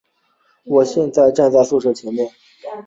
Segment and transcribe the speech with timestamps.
[0.65, 2.27] 我现在站在宿舍前面